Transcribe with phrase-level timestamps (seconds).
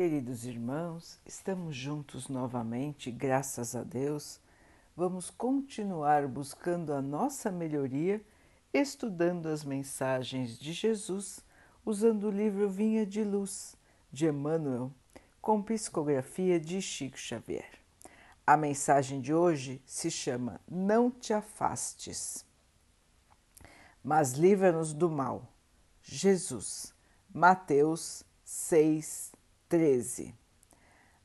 [0.00, 4.40] Queridos irmãos, estamos juntos novamente, graças a Deus.
[4.96, 8.24] Vamos continuar buscando a nossa melhoria,
[8.72, 11.44] estudando as mensagens de Jesus,
[11.84, 13.76] usando o livro Vinha de Luz,
[14.10, 14.90] de Emmanuel,
[15.38, 17.70] com psicografia de Chico Xavier.
[18.46, 22.42] A mensagem de hoje se chama Não te afastes,
[24.02, 25.52] mas livra-nos do mal.
[26.00, 26.94] Jesus,
[27.34, 29.38] Mateus 6,
[29.70, 30.34] 13.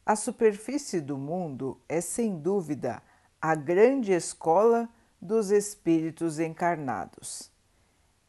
[0.05, 3.01] A superfície do mundo é sem dúvida
[3.41, 4.87] a grande escola
[5.19, 7.51] dos espíritos encarnados.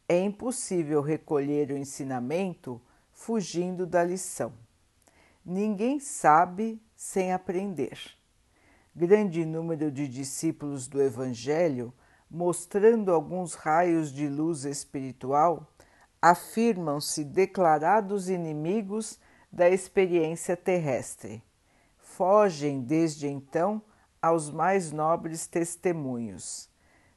[0.09, 2.81] É impossível recolher o ensinamento
[3.13, 4.51] fugindo da lição.
[5.45, 7.99] Ninguém sabe sem aprender.
[8.95, 11.93] Grande número de discípulos do Evangelho,
[12.29, 15.71] mostrando alguns raios de luz espiritual,
[16.19, 19.19] afirmam-se declarados inimigos
[19.57, 21.41] da experiência terrestre.
[21.97, 23.81] Fogem desde então
[24.21, 26.69] aos mais nobres testemunhos.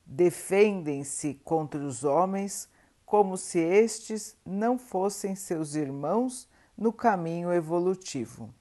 [0.06, 2.66] Defendem-se contra os homens
[3.04, 8.54] como se estes não fossem seus irmãos no caminho evolutivo.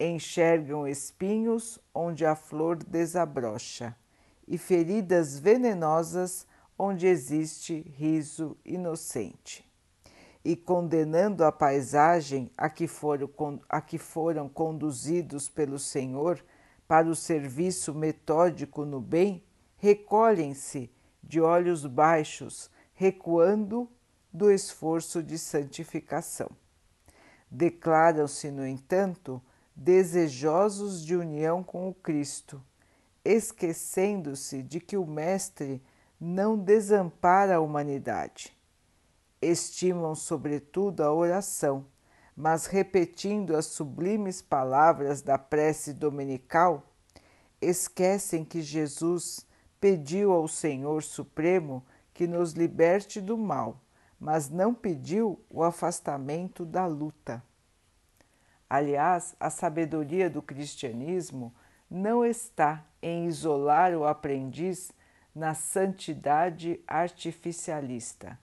[0.00, 3.96] Enxergam espinhos onde a flor desabrocha
[4.48, 6.44] e feridas venenosas
[6.76, 9.65] onde existe riso inocente
[10.46, 13.28] e condenando a paisagem a que foram,
[13.68, 16.40] a que foram conduzidos pelo Senhor
[16.86, 19.42] para o serviço metódico no bem,
[19.76, 20.88] recolhem-se
[21.20, 23.90] de olhos baixos, recuando
[24.32, 26.48] do esforço de santificação.
[27.50, 29.42] Declaram-se, no entanto,
[29.74, 32.62] desejosos de união com o Cristo,
[33.24, 35.82] esquecendo-se de que o Mestre
[36.20, 38.55] não desampara a humanidade
[39.40, 41.86] estimam sobretudo a oração,
[42.34, 46.82] mas repetindo as sublimes palavras da prece dominical,
[47.60, 49.46] esquecem que Jesus
[49.80, 53.80] pediu ao Senhor Supremo que nos liberte do mal,
[54.18, 57.42] mas não pediu o afastamento da luta.
[58.68, 61.54] Aliás, a sabedoria do cristianismo
[61.88, 64.90] não está em isolar o aprendiz
[65.34, 68.38] na santidade artificialista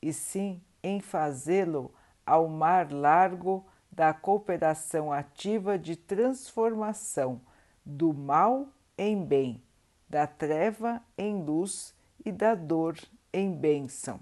[0.00, 1.92] e sim em fazê-lo
[2.24, 7.40] ao mar largo da cooperação ativa de transformação
[7.84, 8.68] do mal
[8.98, 9.62] em bem,
[10.08, 12.98] da treva em luz e da dor
[13.32, 14.20] em bênção.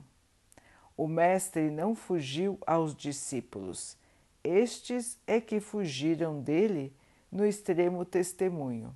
[0.96, 3.96] O Mestre não fugiu aos discípulos,
[4.44, 6.94] estes é que fugiram dele
[7.32, 8.94] no extremo testemunho.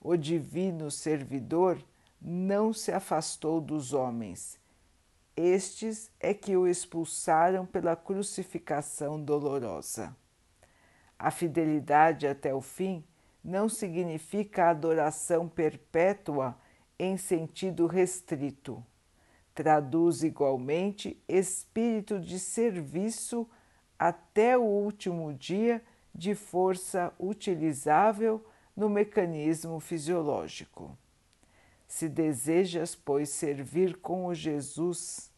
[0.00, 1.78] O divino servidor
[2.22, 4.58] não se afastou dos homens,
[5.48, 10.14] estes é que o expulsaram pela crucificação dolorosa.
[11.18, 13.04] A fidelidade até o fim
[13.42, 16.56] não significa adoração perpétua
[16.98, 18.84] em sentido restrito.
[19.54, 23.48] Traduz igualmente espírito de serviço
[23.98, 25.82] até o último dia
[26.14, 28.44] de força utilizável
[28.76, 30.96] no mecanismo fisiológico.
[31.86, 35.29] Se desejas, pois, servir com o Jesus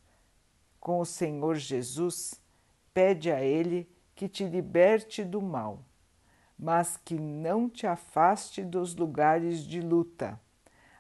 [0.83, 2.35] com o Senhor Jesus,
[2.93, 5.79] pede a Ele que te liberte do mal,
[6.59, 10.39] mas que não te afaste dos lugares de luta,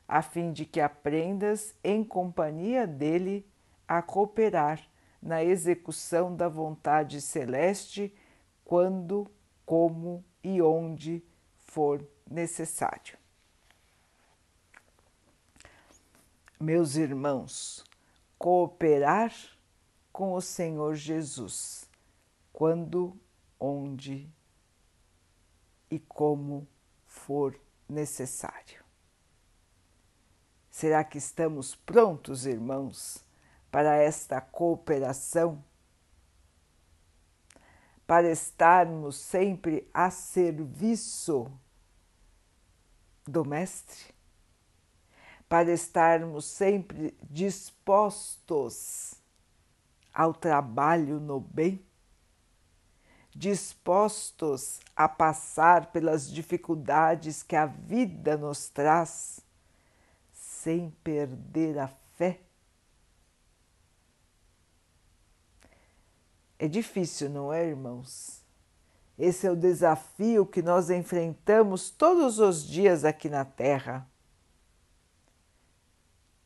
[0.06, 3.44] a fim de que aprendas, em companhia dele,
[3.88, 4.88] a cooperar
[5.20, 8.14] na execução da vontade celeste
[8.64, 9.28] quando,
[9.66, 11.24] como e onde
[11.56, 13.18] for necessário.
[16.60, 17.84] Meus irmãos,
[18.38, 19.32] cooperar
[20.12, 21.88] com o Senhor Jesus,
[22.52, 23.18] quando,
[23.58, 24.30] onde
[25.90, 26.68] e como
[27.06, 27.58] for
[27.88, 28.84] necessário.
[30.70, 33.24] Será que estamos prontos, irmãos,
[33.70, 35.64] para esta cooperação?
[38.06, 41.50] Para estarmos sempre a serviço
[43.26, 44.14] do Mestre?
[45.48, 49.21] Para estarmos sempre dispostos
[50.12, 51.84] ao trabalho no bem,
[53.34, 59.40] dispostos a passar pelas dificuldades que a vida nos traz,
[60.32, 62.40] sem perder a fé.
[66.58, 68.42] É difícil, não é, irmãos?
[69.18, 74.08] Esse é o desafio que nós enfrentamos todos os dias aqui na Terra.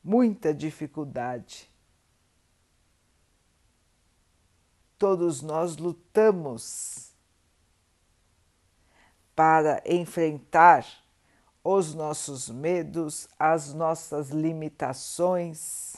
[0.02, 1.68] Muita dificuldade
[4.98, 7.12] Todos nós lutamos
[9.34, 10.86] para enfrentar
[11.62, 15.96] os nossos medos, as nossas limitações,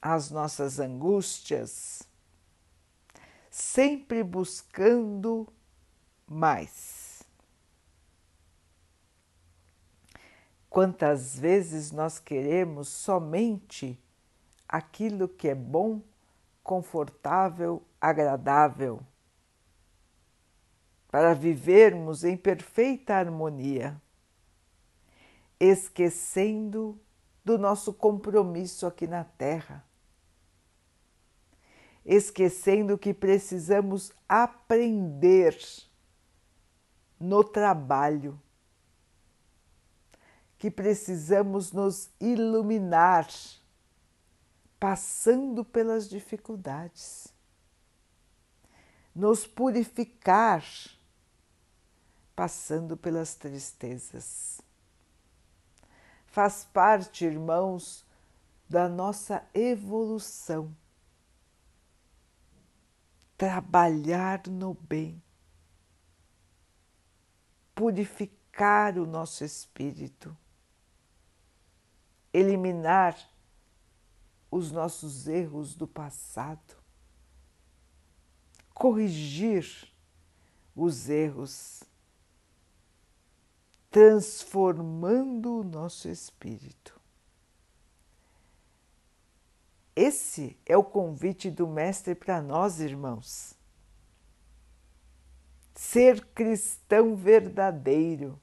[0.00, 2.02] as nossas angústias,
[3.50, 5.48] sempre buscando
[6.26, 7.22] mais.
[10.68, 13.98] Quantas vezes nós queremos somente
[14.68, 16.02] aquilo que é bom,
[16.64, 19.00] confortável, agradável
[21.08, 24.02] para vivermos em perfeita harmonia,
[25.60, 26.98] esquecendo
[27.44, 29.84] do nosso compromisso aqui na Terra,
[32.04, 35.56] esquecendo que precisamos aprender
[37.20, 38.40] no trabalho,
[40.58, 43.28] que precisamos nos iluminar
[44.78, 47.28] passando pelas dificuldades,
[49.14, 50.64] nos purificar
[52.34, 54.60] passando pelas tristezas.
[56.26, 58.04] Faz parte, irmãos,
[58.68, 60.74] da nossa evolução.
[63.36, 65.22] Trabalhar no bem,
[67.74, 70.36] purificar o nosso espírito,
[72.32, 73.16] eliminar
[74.54, 76.76] os nossos erros do passado,
[78.72, 79.90] corrigir
[80.76, 81.82] os erros
[83.90, 87.00] transformando o nosso espírito.
[89.96, 93.56] Esse é o convite do Mestre para nós, irmãos.
[95.74, 98.40] Ser cristão verdadeiro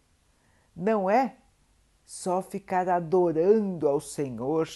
[0.76, 1.38] não é
[2.06, 4.68] só ficar adorando ao Senhor,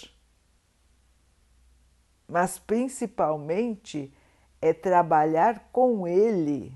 [2.27, 4.13] mas principalmente
[4.61, 6.73] é trabalhar com Ele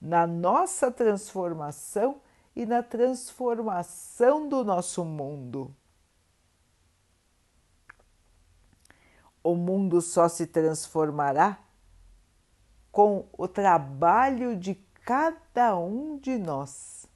[0.00, 2.20] na nossa transformação
[2.54, 5.74] e na transformação do nosso mundo.
[9.42, 11.58] O mundo só se transformará
[12.90, 17.06] com o trabalho de cada um de nós,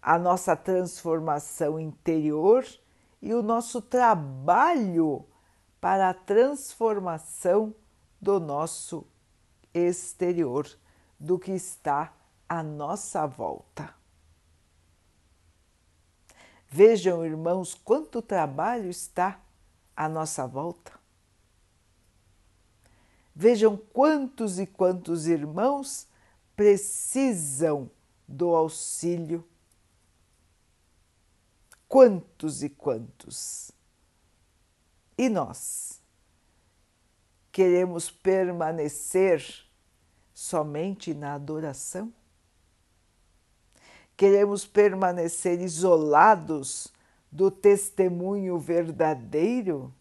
[0.00, 2.64] a nossa transformação interior
[3.20, 5.26] e o nosso trabalho
[5.84, 7.74] para a transformação
[8.18, 9.06] do nosso
[9.74, 10.66] exterior
[11.20, 12.10] do que está
[12.48, 13.94] à nossa volta.
[16.66, 19.38] Vejam, irmãos, quanto trabalho está
[19.94, 20.98] à nossa volta.
[23.36, 26.08] Vejam quantos e quantos irmãos
[26.56, 27.90] precisam
[28.26, 29.46] do auxílio.
[31.86, 33.70] Quantos e quantos.
[35.16, 36.02] E nós
[37.52, 39.64] queremos permanecer
[40.34, 42.12] somente na adoração?
[44.16, 46.92] Queremos permanecer isolados
[47.30, 49.92] do testemunho verdadeiro?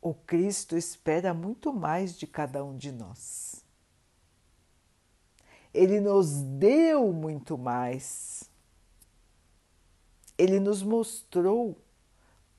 [0.00, 3.64] O Cristo espera muito mais de cada um de nós.
[5.72, 8.49] Ele nos deu muito mais.
[10.40, 11.76] Ele nos mostrou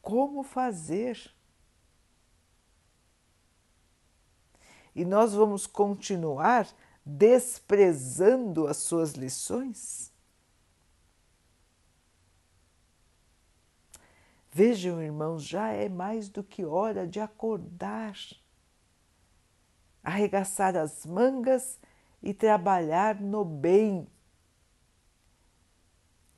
[0.04, 1.34] como fazer
[4.94, 6.68] e nós vamos continuar
[7.04, 10.14] desprezando as suas lições?
[14.52, 18.16] Vejam, irmãos, já é mais do que hora de acordar,
[20.04, 21.80] arregaçar as mangas
[22.22, 24.08] e trabalhar no bem.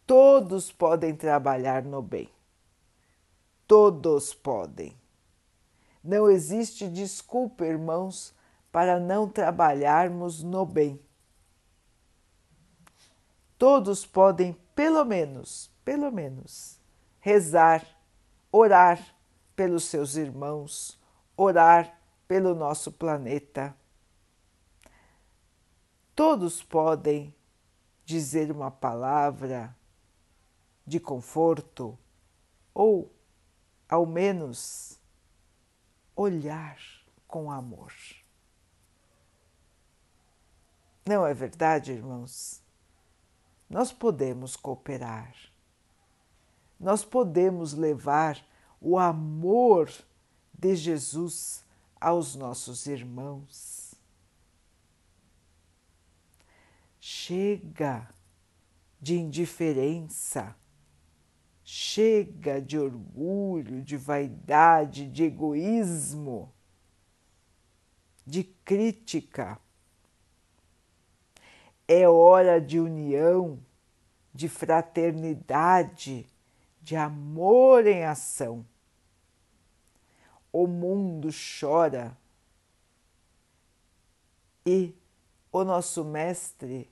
[0.06, 2.30] Todos podem trabalhar no bem.
[3.66, 4.98] Todos podem.
[6.04, 8.34] Não existe desculpa, irmãos,
[8.72, 11.00] para não trabalharmos no bem.
[13.58, 16.78] Todos podem, pelo menos, pelo menos,
[17.22, 17.86] rezar,
[18.52, 19.00] orar
[19.56, 21.00] pelos seus irmãos,
[21.38, 23.74] orar pelo nosso planeta.
[26.14, 27.34] Todos podem
[28.04, 29.74] dizer uma palavra
[30.86, 31.98] de conforto
[32.74, 33.12] ou,
[33.88, 35.00] ao menos,
[36.16, 36.78] olhar
[37.28, 37.94] com amor.
[41.06, 42.62] Não é verdade, irmãos?
[43.70, 45.36] Nós podemos cooperar,
[46.80, 48.46] nós podemos levar
[48.80, 49.92] o amor
[50.54, 51.64] de Jesus
[52.00, 53.96] aos nossos irmãos.
[57.00, 58.10] Chega
[59.02, 60.56] de indiferença,
[61.76, 66.54] chega de orgulho, de vaidade, de egoísmo.
[68.26, 69.60] de crítica.
[71.88, 73.60] É hora de união,
[74.34, 76.26] de fraternidade,
[76.80, 78.64] de amor em ação.
[80.54, 82.16] O mundo chora
[84.66, 84.96] e
[85.52, 86.90] o nosso Mestre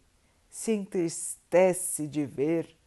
[0.50, 2.81] se entristece de ver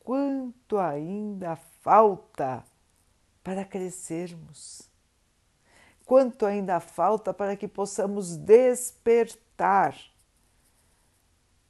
[0.00, 2.64] quanto ainda falta
[3.42, 4.90] para crescermos,
[6.04, 9.96] quanto ainda falta para que possamos despertar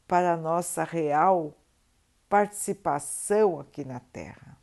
[0.06, 1.54] para a nossa real
[2.28, 4.58] participação aqui na Terra.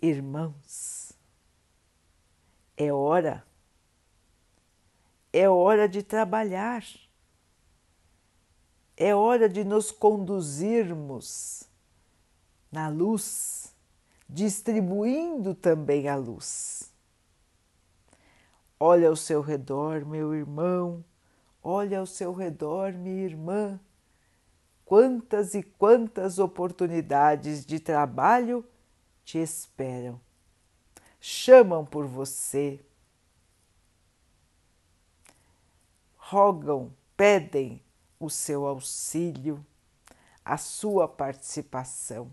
[0.00, 1.12] Irmãos,
[2.76, 3.46] é hora
[5.36, 6.82] é hora de trabalhar,
[8.96, 11.64] é hora de nos conduzirmos
[12.72, 13.74] na luz,
[14.28, 16.90] distribuindo também a luz.
[18.80, 21.04] Olha ao seu redor, meu irmão,
[21.62, 23.80] olha ao seu redor, minha irmã.
[24.84, 28.64] Quantas e quantas oportunidades de trabalho
[29.24, 30.20] te esperam.
[31.18, 32.78] Chamam por você,
[36.16, 37.82] rogam, pedem
[38.18, 39.64] o seu auxílio,
[40.44, 42.30] a sua participação.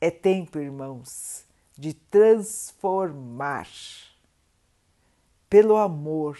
[0.00, 1.44] É tempo, irmãos,
[1.76, 3.68] de transformar
[5.48, 6.38] pelo amor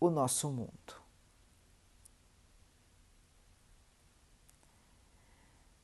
[0.00, 0.98] o nosso mundo.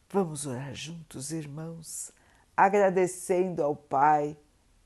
[0.09, 2.13] Vamos orar juntos, irmãos,
[2.57, 4.37] agradecendo ao Pai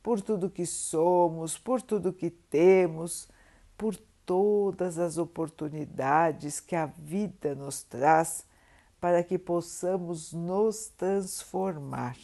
[0.03, 3.29] por tudo que somos, por tudo que temos,
[3.79, 8.45] por todas as oportunidades que a vida nos traz
[9.01, 12.17] para que possamos nos transformar,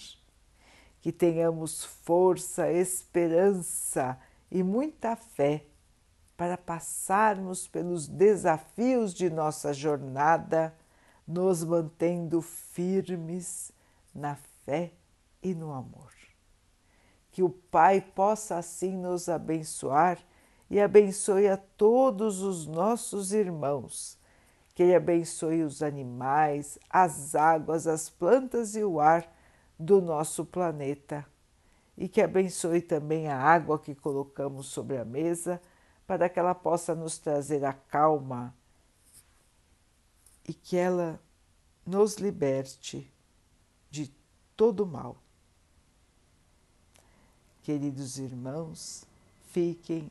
[1.00, 4.18] que tenhamos força, esperança
[4.50, 5.64] e muita fé
[6.36, 10.74] para passarmos pelos desafios de nossa jornada,
[11.26, 13.72] nos mantendo firmes
[14.12, 14.34] na
[14.66, 14.92] fé
[15.42, 16.12] e no amor.
[17.30, 20.18] Que o Pai possa assim nos abençoar
[20.70, 24.18] e abençoe a todos os nossos irmãos.
[24.74, 29.32] Que Ele abençoe os animais, as águas, as plantas e o ar
[29.78, 31.24] do nosso planeta.
[31.96, 35.60] E que abençoe também a água que colocamos sobre a mesa,
[36.06, 38.54] para que ela possa nos trazer a calma
[40.46, 41.20] e que ela
[41.86, 43.10] nos liberte
[43.90, 44.12] de
[44.56, 45.16] todo mal.
[47.62, 49.06] Queridos irmãos,
[49.50, 50.10] fiquem,